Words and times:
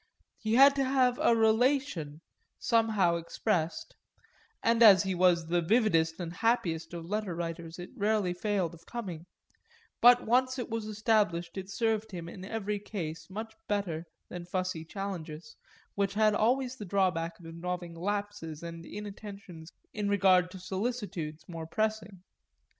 He 0.39 0.55
had 0.55 0.75
to 0.77 0.83
have 0.83 1.19
a 1.19 1.35
relation, 1.35 2.21
somehow 2.57 3.17
expressed 3.17 3.95
and 4.63 4.81
as 4.81 5.03
he 5.03 5.13
was 5.13 5.45
the 5.45 5.61
vividest 5.61 6.19
and 6.19 6.33
happiest 6.33 6.95
of 6.95 7.05
letter 7.05 7.35
writers 7.35 7.77
it 7.77 7.91
rarely 7.95 8.33
failed 8.33 8.73
of 8.73 8.87
coming; 8.87 9.27
but 10.01 10.25
once 10.25 10.57
it 10.57 10.71
was 10.71 10.87
established 10.87 11.55
it 11.55 11.69
served 11.69 12.09
him, 12.09 12.27
in 12.27 12.43
every 12.43 12.79
case, 12.79 13.29
much 13.29 13.53
better 13.67 14.07
than 14.27 14.43
fussy 14.43 14.83
challenges, 14.83 15.55
which 15.93 16.15
had 16.15 16.33
always 16.33 16.77
the 16.77 16.85
drawback 16.85 17.37
of 17.37 17.45
involving 17.45 17.93
lapses 17.93 18.63
and 18.63 18.83
inattentions 18.87 19.71
in 19.93 20.09
regard 20.09 20.49
to 20.49 20.57
solicitudes 20.57 21.47
more 21.47 21.67
pressing. 21.67 22.23